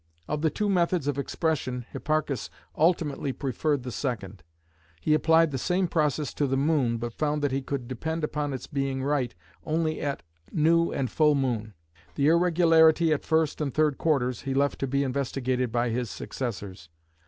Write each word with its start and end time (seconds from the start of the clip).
Of 0.27 0.41
the 0.41 0.49
two 0.49 0.67
methods 0.67 1.05
of 1.07 1.19
expression 1.19 1.85
Hipparchus 1.91 2.49
ultimately 2.75 3.31
preferred 3.31 3.83
the 3.83 3.91
second. 3.91 4.41
He 4.99 5.13
applied 5.13 5.51
the 5.51 5.59
same 5.59 5.87
process 5.87 6.33
to 6.33 6.47
the 6.47 6.57
moon 6.57 6.97
but 6.97 7.13
found 7.13 7.43
that 7.43 7.51
he 7.51 7.61
could 7.61 7.87
depend 7.87 8.23
upon 8.23 8.51
its 8.51 8.65
being 8.65 9.03
right 9.03 9.35
only 9.63 10.01
at 10.01 10.23
new 10.51 10.91
and 10.91 11.11
full 11.11 11.35
moon. 11.35 11.75
The 12.15 12.29
irregularity 12.29 13.13
at 13.13 13.23
first 13.25 13.61
and 13.61 13.71
third 13.71 13.99
quarters 13.99 14.41
he 14.41 14.55
left 14.55 14.79
to 14.79 14.87
be 14.87 15.03
investigated 15.03 15.71
by 15.71 15.89
his 15.89 16.09
successors. 16.09 16.89